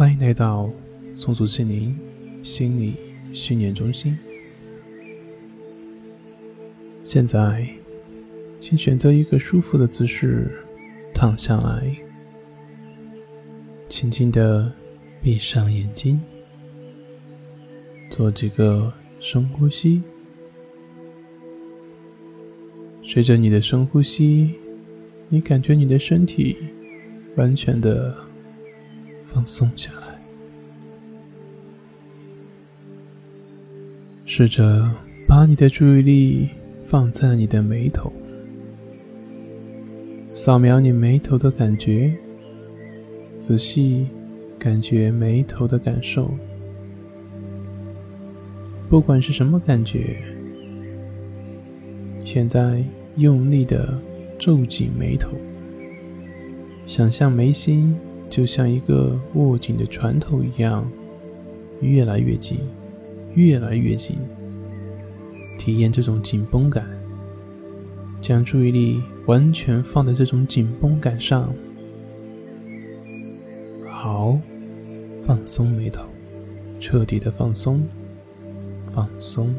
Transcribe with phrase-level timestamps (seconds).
[0.00, 0.70] 欢迎来到
[1.12, 1.94] 松鼠心灵
[2.42, 2.96] 心理
[3.34, 4.16] 训练中心。
[7.02, 7.68] 现在，
[8.58, 10.64] 请选择一个舒服的姿势
[11.12, 11.94] 躺下来，
[13.90, 14.72] 轻轻的
[15.20, 16.18] 闭上眼睛，
[18.08, 20.02] 做几个深呼吸。
[23.02, 24.54] 随着你的深呼吸，
[25.28, 26.56] 你感觉你的身体
[27.36, 28.16] 完全的
[29.32, 30.18] 放松下来。
[34.26, 34.90] 试着
[35.26, 36.50] 把你的注意力
[36.86, 38.12] 放在你的眉头，
[40.32, 42.14] 扫描你眉头的感觉，
[43.38, 44.06] 仔细
[44.58, 46.30] 感觉眉头的感受，
[48.88, 50.16] 不管是什么感觉，
[52.24, 52.84] 现在。
[53.16, 54.00] 用力的
[54.38, 55.36] 皱紧眉头，
[56.86, 57.94] 想象眉心
[58.30, 60.88] 就像一个握紧的船头一样，
[61.80, 62.60] 越来越紧，
[63.34, 64.16] 越来越紧。
[65.58, 66.86] 体验这种紧绷感，
[68.22, 71.52] 将注意力完全放在这种紧绷感上。
[73.86, 74.38] 好，
[75.26, 76.06] 放松眉头，
[76.80, 77.86] 彻底的放松，
[78.94, 79.54] 放松，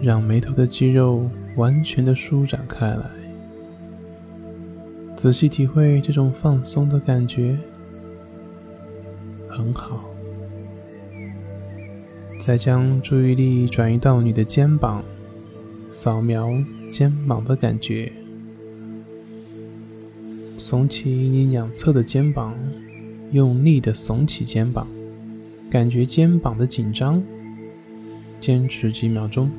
[0.00, 1.28] 让眉头的肌肉。
[1.56, 3.08] 完全的舒展开来，
[5.24, 7.56] 仔细体会这种放松的感觉，
[9.48, 10.04] 很好。
[12.38, 15.02] 再将注意力转移到你的肩膀，
[15.90, 16.50] 扫描
[16.90, 18.12] 肩膀的感觉，
[20.58, 22.54] 耸起你两侧的肩膀，
[23.32, 24.86] 用力的耸起肩膀，
[25.70, 27.22] 感觉肩膀的紧张，
[28.42, 29.50] 坚持几秒钟。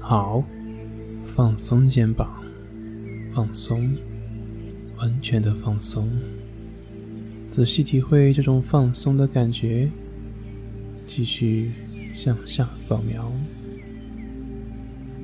[0.00, 0.42] 好，
[1.36, 2.37] 放松肩膀，
[3.38, 3.88] 放松，
[4.96, 6.10] 完全的放松。
[7.46, 9.88] 仔细体会这种放松的感觉，
[11.06, 11.70] 继续
[12.12, 13.32] 向下扫描。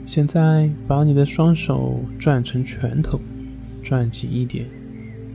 [0.06, 3.20] 现在把你的双手转成拳头，
[3.82, 4.64] 转紧一点，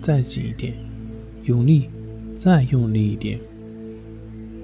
[0.01, 0.73] 再紧一点，
[1.43, 1.89] 用力，
[2.33, 3.37] 再用力一点，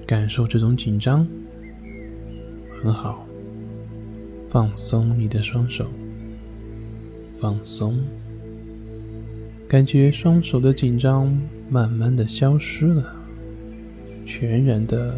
[0.06, 1.28] 感受这种紧张，
[2.82, 3.26] 很好。
[4.48, 5.90] 放松你的双手，
[7.40, 8.02] 放松，
[9.68, 11.38] 感觉双手的紧张
[11.68, 13.14] 慢慢的消失了，
[14.24, 15.14] 全然的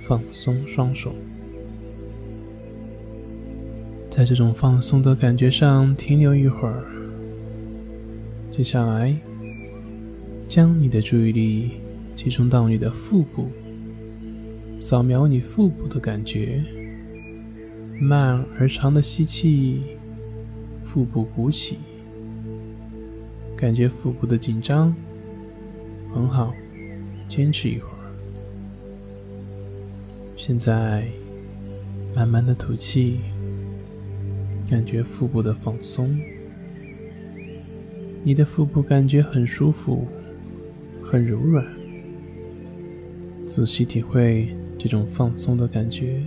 [0.00, 1.14] 放松双手，
[4.10, 6.84] 在这种放松的感觉上停留一会儿，
[8.50, 9.16] 接下来
[10.48, 11.70] 将你的注意力
[12.14, 13.48] 集中到你的腹部，
[14.80, 16.62] 扫描你腹部的感觉。
[17.98, 19.82] 慢而长的吸气，
[20.96, 21.76] 腹部鼓起，
[23.54, 24.96] 感觉腹部的紧张，
[26.14, 26.54] 很好，
[27.28, 28.08] 坚持一会儿。
[30.38, 31.06] 现在
[32.14, 33.20] 慢慢的吐气，
[34.70, 36.18] 感觉腹部的放松，
[38.24, 40.08] 你的腹部感觉很舒服，
[41.02, 41.62] 很柔软，
[43.46, 44.48] 仔细体会
[44.78, 46.22] 这种放松的感觉。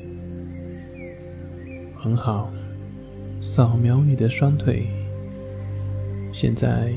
[1.97, 2.53] 很好，
[3.39, 4.87] 扫描你的双腿。
[6.31, 6.91] 现在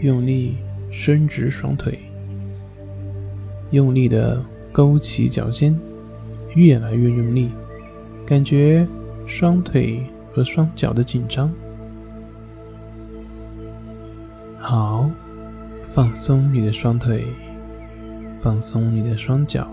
[0.00, 0.56] 用力
[0.90, 1.98] 伸直双腿，
[3.70, 5.78] 用力的勾起脚尖，
[6.54, 7.50] 越来越用力，
[8.24, 8.86] 感觉
[9.26, 11.52] 双腿和双脚的紧张。
[14.58, 15.10] 好，
[15.82, 17.24] 放松你的双腿，
[18.42, 19.66] 放松你的双脚，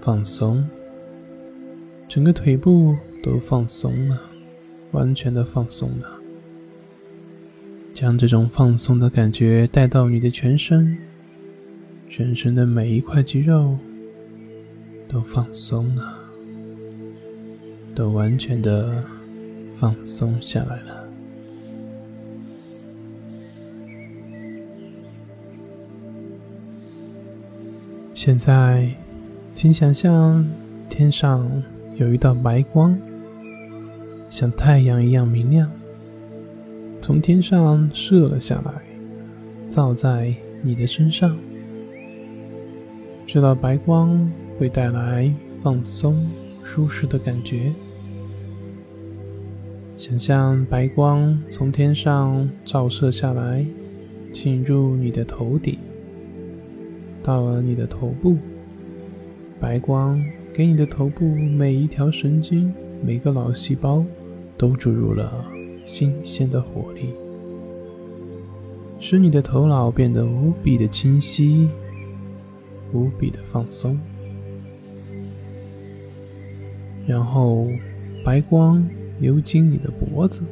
[0.00, 0.68] 放松
[2.08, 2.96] 整个腿部。
[3.24, 4.20] 都放松了，
[4.92, 6.08] 完全的放松了。
[7.92, 10.96] 将这种放松的感觉带到你的全身，
[12.08, 13.76] 全身的每一块肌肉
[15.06, 16.18] 都放松了，
[17.94, 19.04] 都完全的
[19.76, 21.06] 放松下来了。
[28.14, 28.88] 现在，
[29.52, 30.48] 请想象
[30.88, 31.62] 天上
[31.96, 32.98] 有一道白光。
[34.32, 35.70] 像太阳一样明亮，
[37.02, 38.72] 从天上射了下来，
[39.68, 41.36] 照在你的身上。
[43.26, 45.30] 这道白光会带来
[45.62, 46.26] 放松、
[46.64, 47.74] 舒适的感觉。
[49.98, 53.62] 想象白光从天上照射下来，
[54.32, 55.76] 进入你的头顶，
[57.22, 58.38] 到了你的头部，
[59.60, 60.24] 白光
[60.54, 62.72] 给你的头部每一条神经、
[63.04, 64.02] 每个脑细胞。
[64.62, 65.44] 都注入了
[65.84, 67.12] 新鲜的活力，
[69.00, 71.68] 使你的头脑变得无比的清晰，
[72.92, 73.98] 无比的放松。
[77.08, 77.66] 然后，
[78.24, 78.88] 白光
[79.18, 80.42] 流经你的脖子，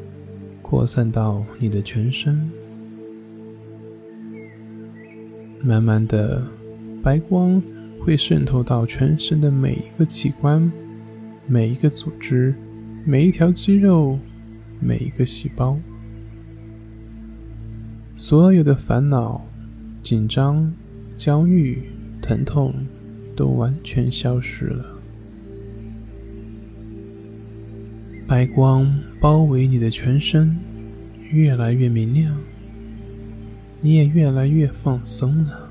[0.61, 2.51] 扩散到你的全身。
[5.63, 6.43] 慢慢的，
[7.01, 7.63] 白光
[8.01, 10.73] 会渗透到全身的每一个器官、
[11.47, 12.53] 每一个组织、
[13.03, 14.19] 每一条肌肉、
[14.79, 15.79] 每一个细胞，
[18.15, 19.47] 所有的烦恼、
[20.03, 20.71] 紧张、
[21.17, 21.83] 焦虑、
[22.21, 22.75] 疼痛
[23.35, 24.85] 都完全消失了。
[28.27, 28.87] 白光
[29.19, 30.55] 包围你的全身，
[31.31, 32.37] 越来越明亮，
[33.81, 35.71] 你也越来越放松了。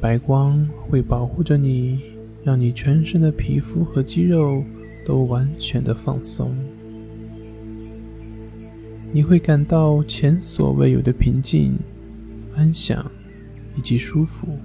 [0.00, 2.00] 白光会保护着你，
[2.44, 4.62] 让你全身的皮肤和肌肉
[5.08, 6.54] 都完全的放松。
[9.10, 11.78] 你会感到前所未有的平静、
[12.54, 13.10] 安详
[13.74, 14.58] 以及舒服。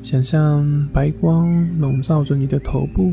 [0.00, 3.12] 想象白光笼罩着你的头部，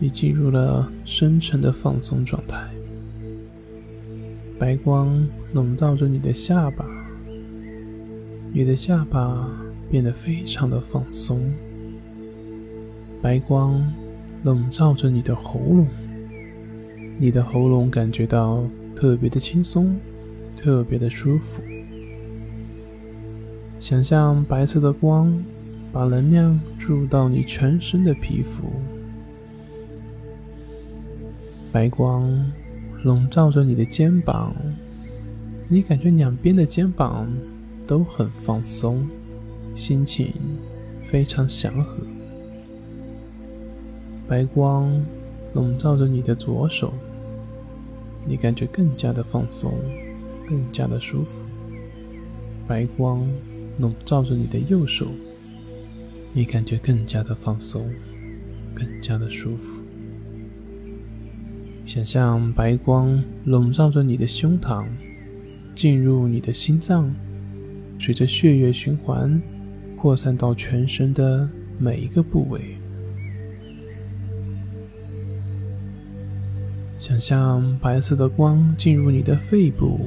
[0.00, 2.68] 你进入了深沉的放松状态。
[4.58, 6.84] 白光笼罩着你的下巴，
[8.52, 9.48] 你的下巴
[9.90, 11.52] 变得非常的放松。
[13.22, 13.92] 白光
[14.42, 15.86] 笼罩着你的喉咙，
[17.18, 18.64] 你的喉咙感觉到
[18.94, 19.96] 特别的轻松，
[20.56, 21.62] 特别的舒服。
[23.78, 25.42] 想象白色的光
[25.92, 28.64] 把能量注入到你全身的皮肤，
[31.72, 32.52] 白光
[33.02, 34.54] 笼罩着你的肩膀，
[35.68, 37.28] 你感觉两边的肩膀
[37.86, 39.06] 都很放松，
[39.74, 40.32] 心情
[41.04, 41.98] 非常祥和。
[44.28, 45.04] 白光
[45.52, 46.92] 笼罩着你的左手，
[48.26, 49.72] 你感觉更加的放松，
[50.48, 51.44] 更加的舒服。
[52.66, 53.26] 白光。
[53.76, 55.08] 笼罩着你的右手，
[56.32, 57.90] 你感觉更加的放松，
[58.72, 59.82] 更加的舒服。
[61.84, 64.86] 想象白光笼罩着你的胸膛，
[65.74, 67.12] 进入你的心脏，
[67.98, 69.42] 随着血液循环
[70.04, 71.48] 扩散到全身的
[71.78, 72.76] 每一个部位。
[76.98, 80.00] 想象白色的光进入你的肺部，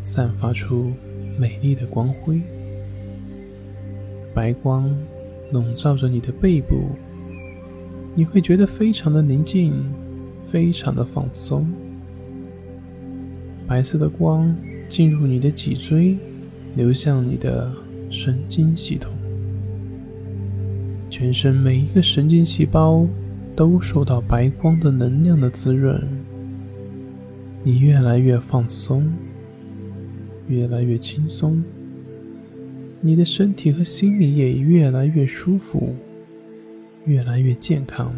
[0.00, 0.92] 散发出
[1.36, 2.40] 美丽的光辉。
[4.32, 4.88] 白光
[5.50, 6.90] 笼罩着你的背部，
[8.14, 9.74] 你会觉得非常的宁静，
[10.46, 11.68] 非常的放松。
[13.66, 14.54] 白色的光
[14.88, 16.16] 进入你的脊椎，
[16.76, 17.72] 流向你的
[18.14, 19.12] 神经系统，
[21.10, 23.04] 全身每一个神经细胞
[23.56, 26.00] 都受到白光的能量的滋润，
[27.64, 29.12] 你越来越放松，
[30.46, 31.60] 越来越轻松。
[33.00, 35.96] 你的身体和心理也越来越舒服，
[37.06, 38.14] 越来越健康。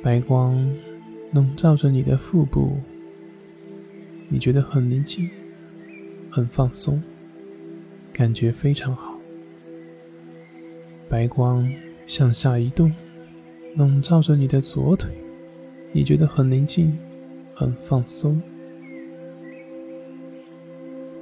[0.00, 0.70] 白光
[1.32, 2.76] 笼罩着你的腹部，
[4.28, 5.28] 你觉得很宁静，
[6.30, 7.02] 很放松，
[8.12, 9.18] 感觉非常好。
[11.08, 11.68] 白光
[12.06, 12.92] 向下移动，
[13.76, 15.10] 笼罩着你的左腿，
[15.92, 16.96] 你觉得很宁静，
[17.54, 18.40] 很放松。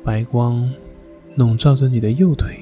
[0.04, 0.70] 白光。
[1.36, 2.58] 笼罩着你的右腿，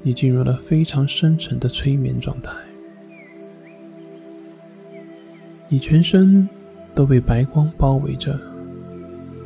[0.00, 2.50] 你进入了非常深沉的催眠状态。
[5.68, 6.48] 你全身
[6.94, 8.40] 都被白光包围着，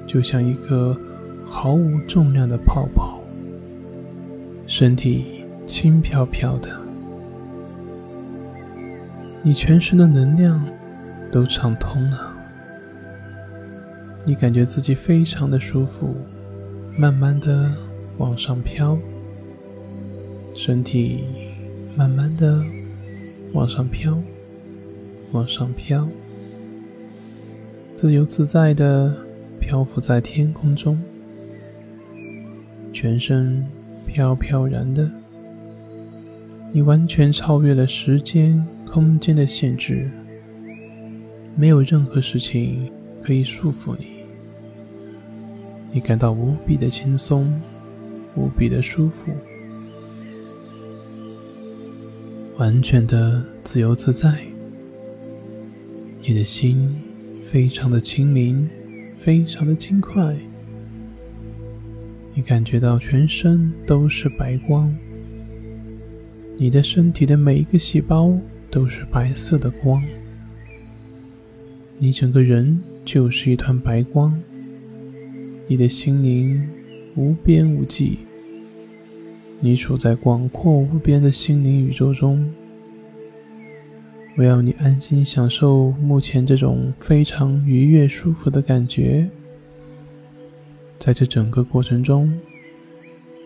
[0.07, 0.97] 就像一个
[1.45, 3.16] 毫无重量的泡泡，
[4.67, 6.71] 身体轻飘飘的。
[9.43, 10.65] 你全身的能量
[11.33, 12.33] 都畅通了，
[14.25, 16.15] 你感觉自己非常的舒服，
[16.97, 17.73] 慢慢的。
[18.19, 18.99] 往上飘，
[20.55, 21.23] 身体
[21.95, 22.65] 慢慢的
[23.53, 24.17] 往上飘，
[25.33, 26.09] 往上飘，
[27.95, 29.15] 自由自在的
[29.61, 30.99] 漂浮在天空中，
[32.91, 33.67] 全身
[34.07, 35.11] 飘飘然的，
[36.73, 40.11] 你完全超越了时间、空间的限制，
[41.55, 42.91] 没有任何事情
[43.23, 44.07] 可以束缚你，
[45.93, 47.53] 你感到无比的轻松。
[48.39, 49.33] 无比的舒服，
[52.59, 54.31] 完全的自由自在。
[56.21, 56.95] 你的心
[57.41, 58.69] 非常的清明，
[59.17, 60.37] 非常的轻快。
[62.39, 64.95] 你感觉到全身都是白光，
[66.59, 68.31] 你的身体的每一个细胞
[68.71, 70.03] 都是白色的光。
[71.99, 74.39] 你整个人就是一团白光，
[75.67, 76.63] 你的心灵
[77.15, 78.19] 无边无际，
[79.59, 82.53] 你处在广阔无边的心灵宇宙中。
[84.37, 89.27] 我要你安心享受目前这种非常愉悦、舒服的感觉。
[90.99, 92.37] 在这整个过程中，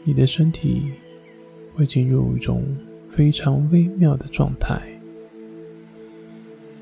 [0.05, 0.91] 你的身体
[1.75, 2.65] 会进入一种
[3.09, 4.81] 非常微妙的状态，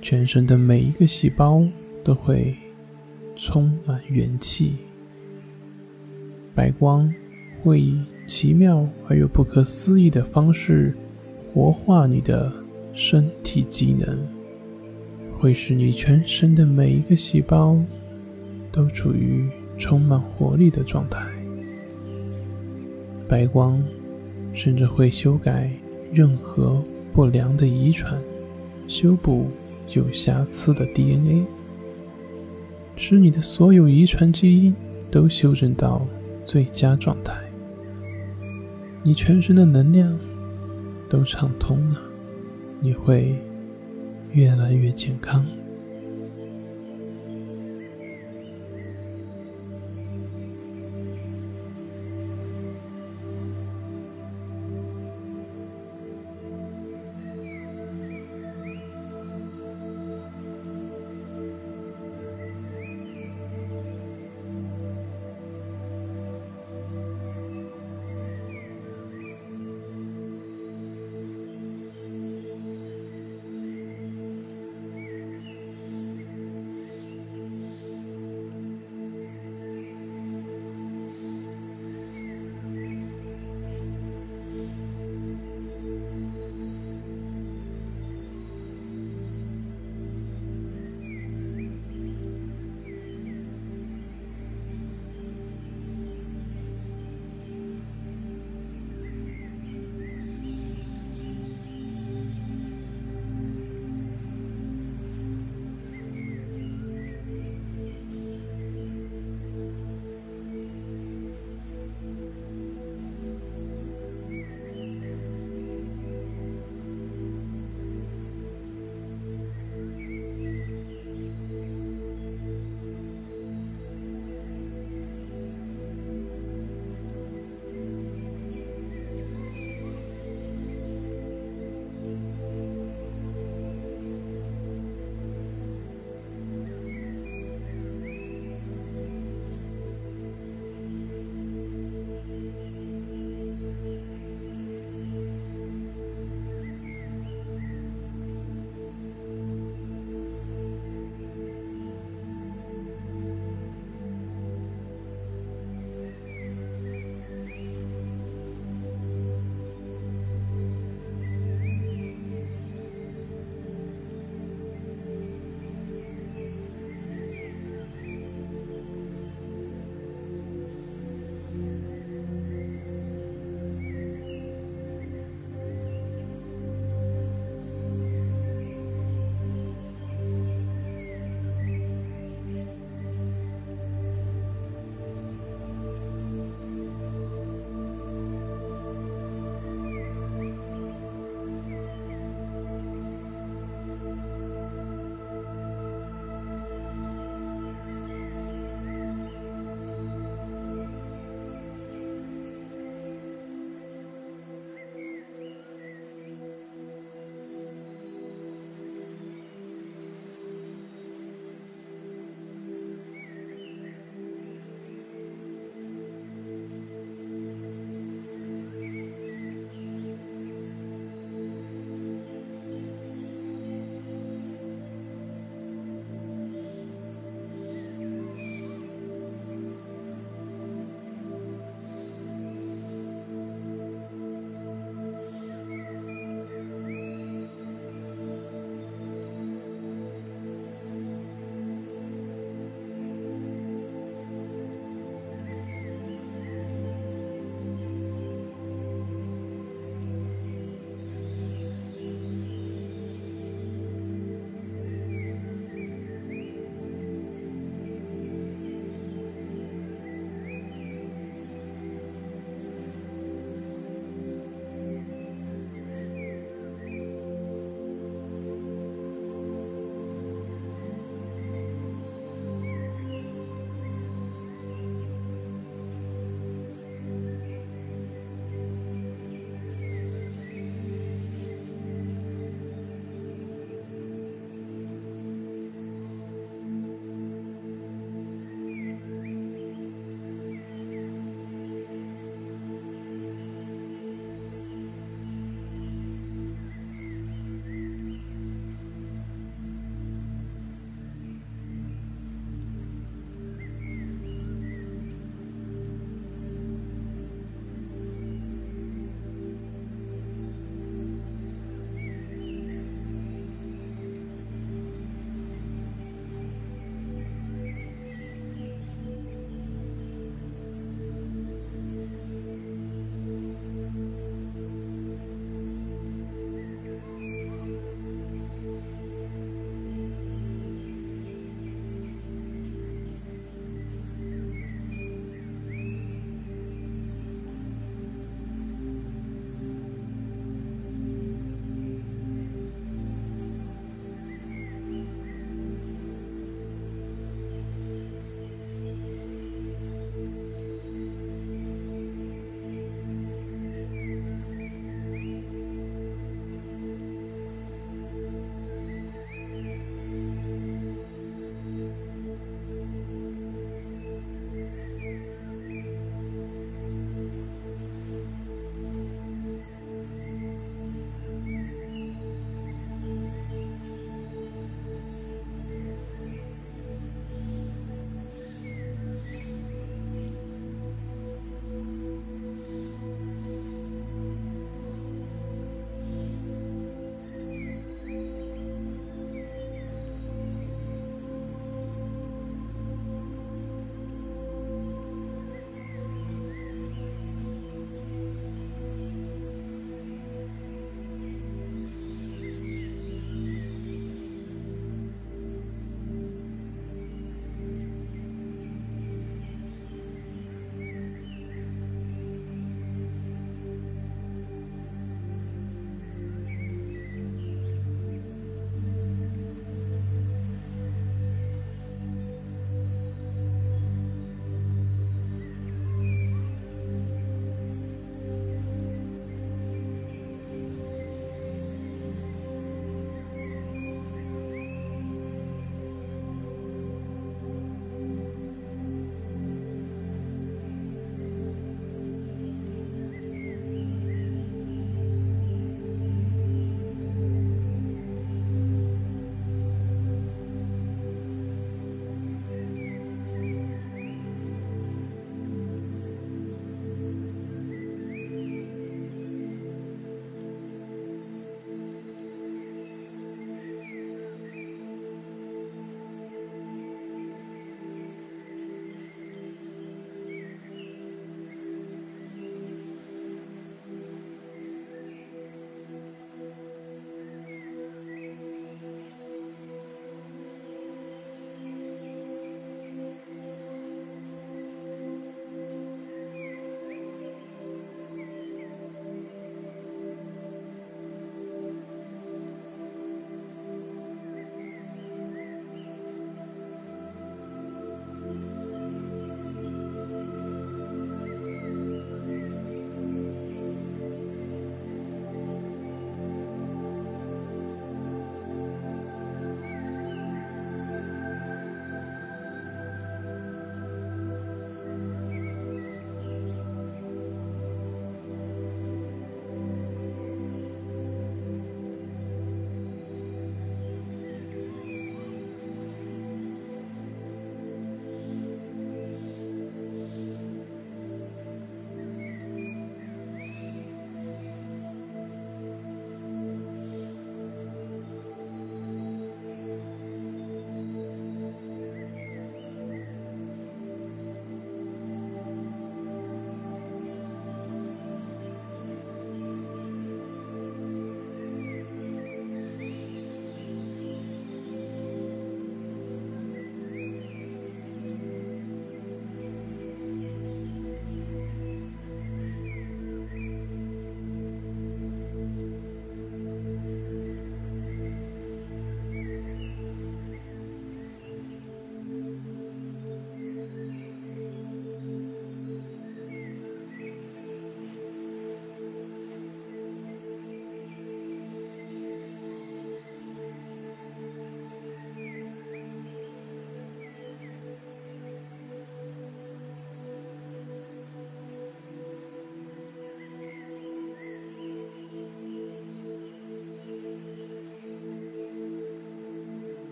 [0.00, 1.66] 全身的每一个细胞
[2.04, 2.54] 都会
[3.34, 4.76] 充满元气，
[6.54, 7.12] 白光
[7.62, 10.94] 会以奇妙而又不可思议的方式
[11.50, 12.52] 活化你的
[12.92, 14.16] 身体机能，
[15.38, 17.76] 会使你全身的每一个细胞
[18.70, 19.48] 都处于。
[19.78, 21.24] 充满活力的状态，
[23.28, 23.82] 白光
[24.52, 25.70] 甚至会修改
[26.12, 26.82] 任何
[27.12, 28.20] 不良的遗传，
[28.86, 29.46] 修补
[29.94, 31.44] 有瑕疵的 DNA，
[32.96, 34.74] 使你的所有遗传基因
[35.10, 36.06] 都修正到
[36.44, 37.34] 最佳状态。
[39.04, 40.18] 你全身的能量
[41.08, 42.00] 都畅通了，
[42.80, 43.36] 你会
[44.32, 45.46] 越来越健康。